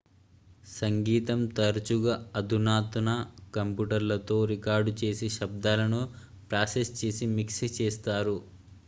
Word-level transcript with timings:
సంగీతం 0.69 1.41
తరచుగా 1.57 2.13
అధునాతన 2.35 3.09
కంప్యూటర్లతో 3.57 4.37
రికార్డు 4.53 4.93
చేసి 5.01 5.29
శబ్దాలను 5.37 6.01
ప్రాసెస్ 6.49 6.93
చేసి 7.01 7.27
మిక్స్ 7.37 7.63
చేస్తారు 7.79 8.37